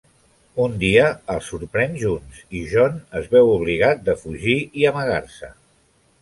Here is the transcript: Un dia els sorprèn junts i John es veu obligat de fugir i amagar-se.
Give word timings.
Un 0.61 0.77
dia 0.83 1.01
els 1.33 1.49
sorprèn 1.51 1.93
junts 2.03 2.39
i 2.61 2.63
John 2.71 2.97
es 3.21 3.29
veu 3.37 3.51
obligat 3.59 4.03
de 4.09 4.17
fugir 4.23 4.57
i 4.83 4.89
amagar-se. 4.95 5.53